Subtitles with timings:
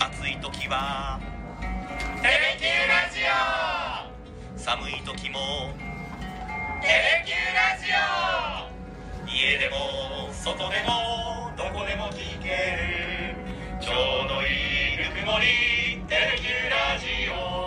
[0.00, 1.20] 暑い時は
[2.22, 5.74] 「テレキューラジオ」寒い時も
[6.80, 13.36] 「テレキューラジオ」家でも外でもどこでも聞ける。
[13.78, 17.59] ちょうどいいぬくもり「テレキューラジオ」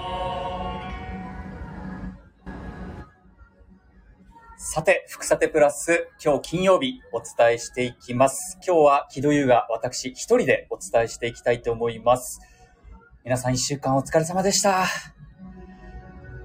[4.74, 8.58] さて、福さてプラス、今日金曜日お伝えしていきます。
[8.66, 12.42] 今日は木戸優が私一人でお伝えしていきたいと思います。
[13.24, 14.88] 皆さん一週間お疲れ様でした。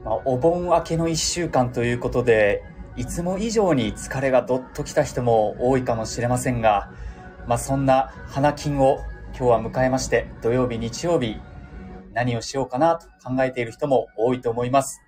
[0.05, 2.63] まあ、お盆明けの一週間ということで、
[2.97, 6.93] いつも以上に疲れがどっときた人も多いかもしれませんが、
[7.47, 11.41] まあ、そんな花金を今日は迎えまして、土曜日、日曜日、
[12.13, 15.01] 何をしようかなと考えている人も多いと思います。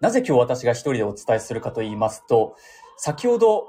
[0.00, 2.56] なぜ今日私が一人でお伝えするかと言いますと、
[2.98, 3.66] 先ほど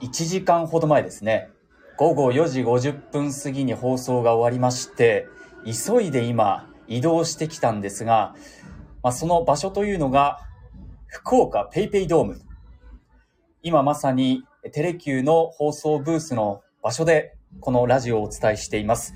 [0.00, 1.50] 1時間ほど前ですね、
[1.96, 5.26] 午後4時50分過ぎに放送が終わりまして、
[5.64, 8.34] 急いで今移動してきたんですが、
[9.02, 10.38] まあ、その場所というのが
[11.08, 12.40] 福岡ペイペイドーム。
[13.62, 19.14] 今まさにテレキューの放送ブースの場所でこのラジオをお伝えしています。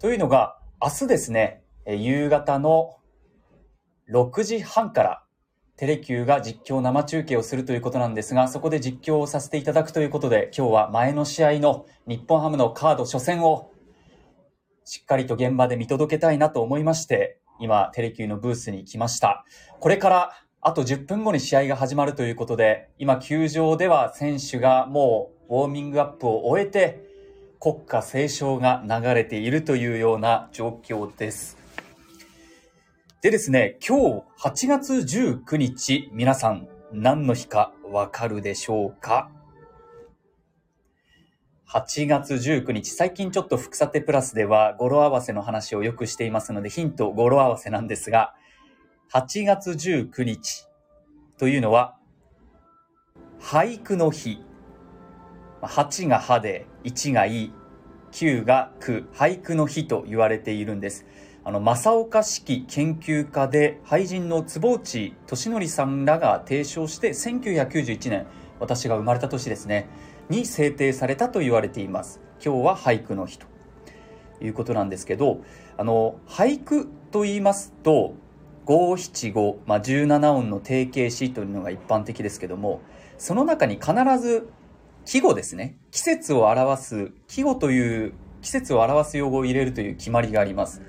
[0.00, 2.96] というのが明日ですね、夕方の
[4.10, 5.21] 6時半から
[5.82, 13.72] テレキューが実況生中継をするということなんですが、そこで実況をさせていただくということで、今日は前の試合の日本ハムのカード初戦を
[14.84, 19.44] しっかりと現場で見届けたいなと思いまして、今テレキューのブースに来ました。
[19.80, 20.30] これから
[20.60, 27.00] あと10分後に試合が始まるということで、今球場では選手がもうウォーミングアップを終えて、
[27.58, 31.61] 国歌斉唱が流れているというような状況です。
[33.22, 39.30] でですね、今日8月19日、皆さん何の日かわかるでしょうか
[41.68, 48.34] ?8 月19日、最近ちょっと福さてプラスでは語呂合わせの話をよくしていますので、ヒント語呂合わせなんですが、
[49.12, 50.66] 8月19日
[51.38, 51.94] というのは、
[53.40, 54.42] 俳句の日。
[55.60, 57.52] 8が歯で、1がい、
[58.10, 61.06] 9が句、俳句の日と言われているんです。
[61.44, 68.26] あの、正岡式研究家で、俳人の坪内俊則さんらが提唱して、1991年、
[68.60, 69.88] 私が生まれた年ですね、
[70.28, 72.20] に制定されたと言われています。
[72.44, 73.46] 今日は俳句の日と
[74.40, 75.40] いうことなんですけど、
[75.76, 78.14] あの、俳句と言いますと、
[78.64, 82.82] 五七五、まあ、17音の定型詞というのが一般的ですけども、
[83.18, 84.48] その中に必ず
[85.04, 85.76] 季語ですね。
[85.90, 90.82] 季節を表す、季語という季節を表す用語を入れるという決まりがあります。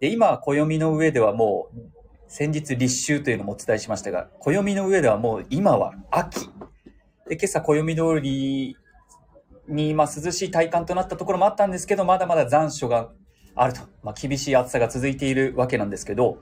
[0.00, 1.78] で、今、暦の上ではもう、
[2.26, 6.50] 先日立秋というのもお伝えしましたが、暦の上ではもう今は秋。
[7.28, 8.76] で、今朝暦通り
[9.68, 13.10] に、まあ、涼しい体感となったところもあったんですけど、まだまだ残暑が
[13.54, 13.80] あると。
[14.02, 16.38] まあ、厳しい暑さが続いているわけなんですけど、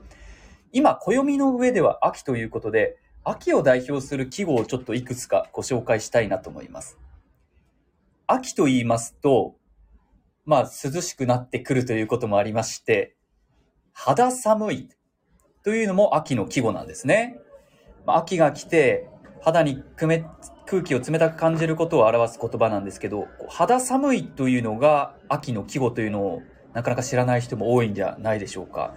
[0.71, 6.97] 今、暦の上では秋ということで、秋を代表する季語をちょっといくつかご紹介したいなと思います。
[8.25, 9.55] 秋と言いますと、
[10.45, 13.15] まあ、涼しくなってくるということもありまして、
[13.93, 14.89] 肌寒い
[15.63, 17.37] というのも秋の季語なんですね。
[18.05, 19.07] ま、秋が来て
[19.41, 20.25] 肌にくめ
[20.65, 26.41] 空気を冷たく感じることを表す言葉なんですけど、肌寒いというのが秋の季語というのを
[26.73, 28.95] なかなか知らない人も多いんじゃないでしょうか。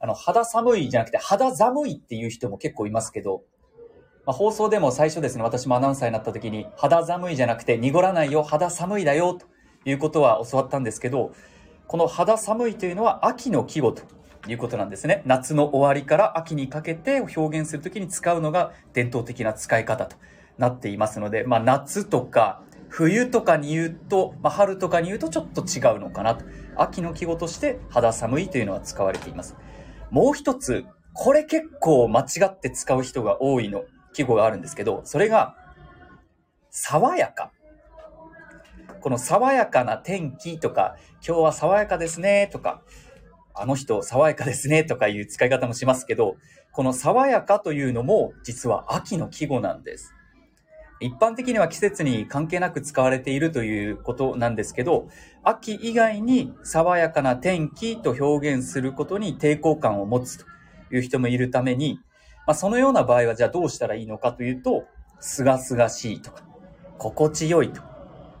[0.00, 3.42] あの、肌寒いじゃなくて肌寒いっていう人も結構いますけど、
[4.24, 9.46] まあ、放送でも最初ですね、私もアナウンサーになった時に肌寒いじゃなくて濁らないよ、肌寒いだよと
[9.84, 11.32] いうことは教わったんですけど、
[11.88, 14.02] この肌寒いというのは秋の季語と
[14.46, 15.22] いうことなんですね。
[15.24, 20.16] 夏の終わりから秋にかけて表現するときに使うのが伝統的な使い方と
[20.58, 22.60] なっていますので、まあ夏とか
[22.90, 26.44] 冬とかに言うと、まあ春とかに言うとちょっと違うのかなと。
[26.76, 29.56] 秋の季語として肌寒いというのは使われています。
[30.10, 30.84] もう一つ、
[31.14, 35.56] これ結構間違って使う人が多いの、季語があるんですけど、それが、
[36.68, 37.50] 爽やか。
[39.08, 40.96] この爽やかな天気とか、
[41.26, 42.82] 今日は爽やかですねとか、
[43.54, 46.36] あの人爽やかですねとかいう使い方もしますけど、
[46.72, 50.12] この爽やかというのも実は秋の季語なんです。
[51.00, 55.08] 一般的には季節に関係なく使われているということなんですけど、
[55.42, 60.44] 秋以外に爽やかな天気と表現することに抵抗感を持つと
[60.94, 61.98] いう人もいるために、
[62.46, 64.84] まあ、そのような場合はじゃあどうしたらいいのかというと、
[65.18, 66.42] すがすがしいとか、
[66.98, 67.87] 心地よいとか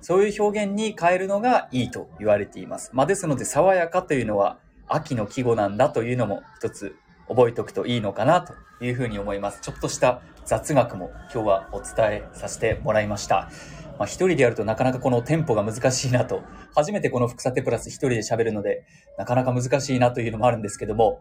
[0.00, 2.90] そういう表現に変えるのがいいと言われています。
[2.92, 6.96] まあ、ですので、爽やかというのは秋の季語なんだというのも一つ
[7.28, 8.54] 覚えておくといいのかなと
[8.84, 9.60] いうふうに思います。
[9.60, 13.50] ちょっとした雑学も今日はお伝えさせてもらいました。
[13.98, 16.42] まあ一人でやるとなかなかこのテンポが難しいなと、
[16.74, 18.84] 初めてこの福さてプラス一人で喋るので、
[19.18, 21.20] なかなか難しいなというのもあるんですけども、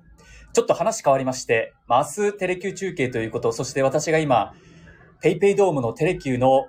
[0.53, 4.53] ちょっと話変わりまして、まあ明日テレキュー中継ということ、そして私が今、
[5.19, 6.67] ペイペイドームのテレキューの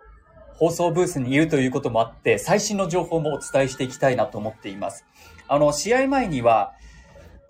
[0.58, 5.06] 放送ブースにいるということもあって、最新の情報もお伝えしていきたいなと思っています。
[5.46, 6.72] あの、試合前には、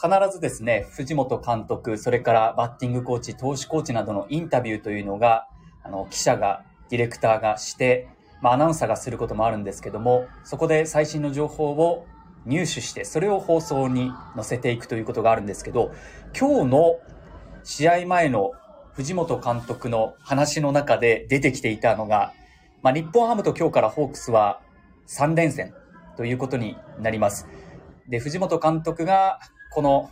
[0.00, 5.48] 必ずですね、藤本監督、それからバッティングコーチ、投手コーチなどのインタビューというのが、
[5.82, 8.08] あの、記者が、ディレクターがして、
[8.42, 12.06] まあ、アナウンサーがすることもあるんですけども、そこで最新の情報を
[12.46, 15.92] 入手して、それを放送に載せていくということがあるんですけど、
[16.38, 16.98] 今日の
[17.64, 18.52] 試合前の
[18.92, 22.32] 藤本監督の話の中で出てきていたのが、
[22.82, 24.60] まあ、日本ハムと今日からホークスは
[25.08, 25.74] 3連戦
[26.16, 27.48] ということになります。
[28.08, 29.40] で、藤本監督が
[29.72, 30.10] この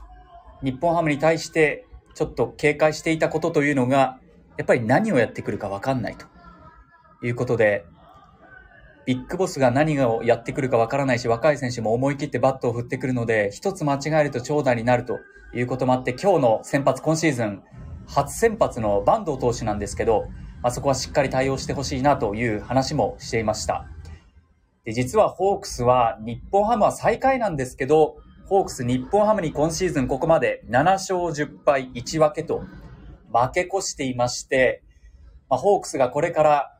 [0.62, 4.18] 日本ハムに対してちょっと警戒していたことというのが、
[4.56, 6.26] やっぱり何をやってくるかわかんないと
[7.24, 7.84] いうことで、
[9.04, 15.20] ビッグボスが何をやってくるかわからないし、若い選手も思い切ってバットを振ってくるので、一つ間違えると長打になると
[15.54, 17.62] いうこともあって、今日の先発、今シーズン
[18.08, 20.26] 初先発の坂東投手なんですけど、
[20.62, 23.86] まあ、そこはしっかり対応してほしいなという話もしていました。
[24.84, 28.16] で実はホークスは日本ハムは最下位なんですけど、
[28.46, 32.62] ホークス日本ハムに今シーズンここまで7勝10敗1分けと
[33.32, 34.82] 負け越していまして、
[35.48, 36.72] まあ、ホークスがこれから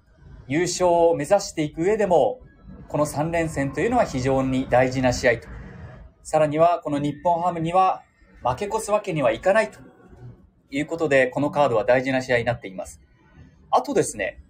[0.46, 2.40] 優勝を目指していく上でも、
[2.88, 5.48] この3連戦というのは非常に大事な試合と。
[6.22, 8.02] さらにはこの日本ハムには
[8.44, 9.80] 負け越すわけにはいかないと
[10.70, 13.00] いうことで、このカードは大事な試合になっています。
[13.76, 14.42] あとですね、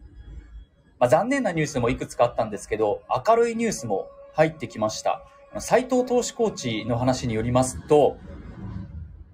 [1.01, 5.25] まあ、残念なニュースもいくつかあったんですけど、明るいニュースも入ってきました。
[5.59, 8.19] 斎藤投手コーチの話によりますと、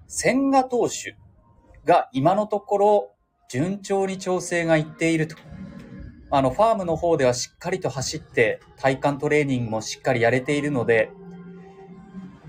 [0.07, 1.15] 千賀投手
[1.85, 3.11] が今のところ
[3.49, 5.35] 順調に調整がいっていると。
[6.31, 11.11] あの、ファームの方ではしっかりと走って体幹トレーニングもしっかりやれているので、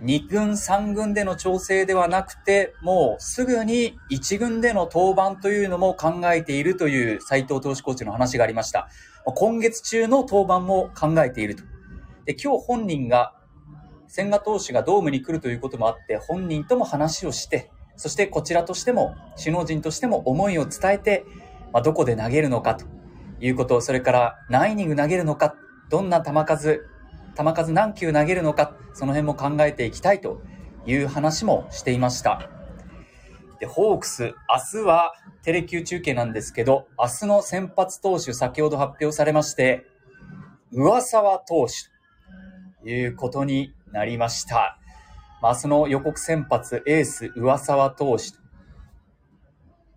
[0.05, 8.89] 2軍、3軍での調整ではなくて、もうすぐに1軍での登板というのも考えているという斎藤投手コーチの話がありました。
[9.35, 11.65] 今月中の登板も考えていると。
[12.27, 13.35] で、今日本人が
[14.07, 21.25] 千賀投手がドームに来るということもあって、本人とも話をして、そしてこちらとしても、首脳陣としても思いを伝えて、
[21.73, 22.85] まあ、どこで投げるのかと
[23.41, 25.55] いうこと、それから何イニング投げるのか、
[25.89, 26.87] どんな球数、
[27.37, 30.41] 球数何球投げるのか、その辺も考えていきたいと
[30.87, 32.51] いう話もしていました。
[33.61, 34.35] で、ホークス、
[34.75, 39.87] 明日はテレキュー中継なんですけど、明日の先発投手先ほど発表されまして、
[40.73, 41.91] 上沢投手
[42.83, 44.79] ということになりました。
[45.41, 48.45] まあ、明日の予告先発、エース、上沢投手。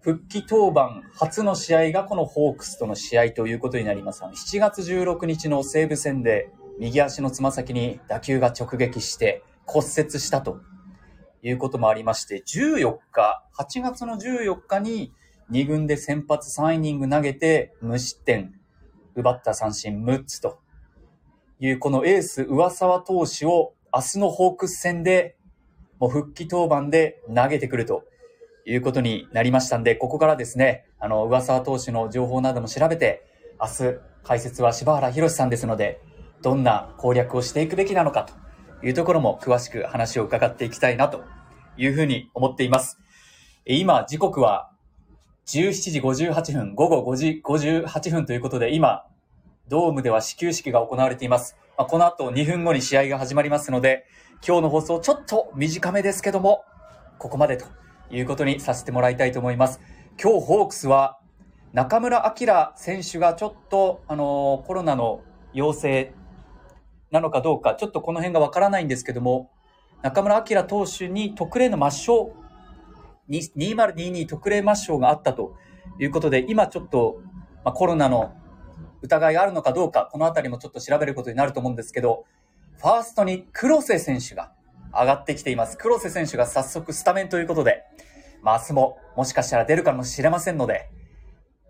[0.01, 4.23] 復帰登板初の試合がこのホークスとの試合ということになります。
[4.23, 10.61] 7月16日の西武戦で右足のつま先に打球が直撃して骨折したと
[11.41, 15.13] いうこともありまして、14日、8月の14日に
[15.51, 18.53] 2軍で先発3イニング投げて無失点、
[19.15, 20.59] 奪った三振6つと
[21.59, 25.37] いうこのエース上沢投手を明日のホークス戦で、
[25.99, 28.03] もう復帰登板で投げてくると
[28.65, 33.25] いうことになりましたんで、ここからですね、あの、上沢投手の情報なども調べて、
[33.59, 36.01] 明日、解説は柴原博さんですので、
[36.47, 41.25] どんな攻略をしていくべきなのかというところも詳しく話を伺っていきたいなと
[41.75, 42.97] いうふうに思っています。
[43.65, 44.71] 今、時刻は
[45.47, 49.03] 17時58分、午後5時58分ということで、今、
[49.67, 51.57] ドームでは始球式が行われています。
[51.77, 54.05] まあ、この後2分後に試合が始まりますので、
[54.41, 56.63] 今日の放送ちょっと短めですけども、
[57.17, 57.65] ここまでと
[58.09, 59.81] いうことにさせてもらいたいと思います。
[60.17, 61.19] 今日ホークスは
[61.73, 65.23] 中村晃選手がちょっと、あのコロナの
[65.53, 66.13] 陽性
[67.11, 69.49] なのかどうか、ちょっとこの辺がわからないんですけども、
[70.01, 72.31] 中村晃投手に特例の抹消、
[73.29, 75.55] 2022特例抹消があったと
[75.99, 77.21] いうことで、今ちょっと、
[77.63, 78.33] まあ、コロナの
[79.01, 82.25] 疑いがあるのかどうか、このあたりもちょっと調べることになると思うんですけど、
[82.77, 84.51] ファーストに黒瀬選手が
[84.93, 85.77] 上がってきています。
[85.77, 87.83] 黒瀬選手が早速スタメンということで、
[88.41, 90.89] まあ明日ももしかしたら出るかもしれませんので、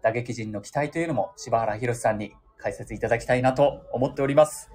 [0.01, 4.69] 打撃陣の期待というのも柴原博さんに解説いただきたいなと思っております。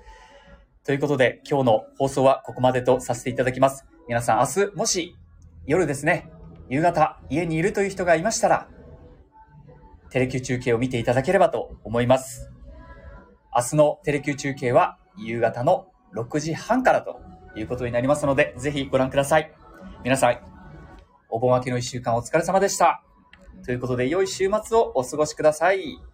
[0.85, 3.87] ということで、今日の放送はここまでとさせていただきます。
[4.09, 5.17] 皆さん明日、もし
[5.65, 6.29] 夜ですね、
[6.69, 8.69] 夕方家にいるという人がいましたら、
[10.11, 12.51] テレキュー中継を見ていただければと思います。
[13.55, 15.87] 明日のテレキュー中継は夕方の
[16.17, 17.21] 6時半からと
[17.57, 19.53] いうことになりますので、ぜひご覧ください。
[20.03, 20.41] 皆さん、
[21.29, 23.05] お盆明けの一週間お疲れ様でした。
[23.65, 26.12] ということで、良い週末をお過ごしください。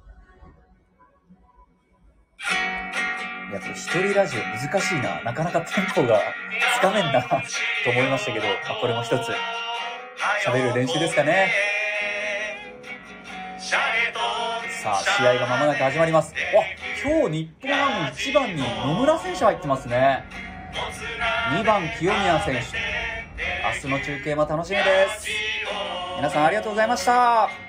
[3.50, 5.23] いや、一人ラジオ難しいな。
[5.23, 6.21] なかなかテンポが
[6.76, 7.28] つかめんな、と
[7.90, 9.33] 思いましたけど、まあ、これも一つ、
[10.45, 11.50] 喋る練習ですかね。
[14.83, 16.35] さあ、試合が間もなく始まります。
[16.55, 16.62] わ、
[17.02, 20.25] 今日日本ハム1番に野村選手入ってますね。
[21.52, 22.61] 2番清宮選手。
[23.87, 25.26] 明日の中継も楽しみです。
[26.17, 27.68] 皆さんありがとうございました。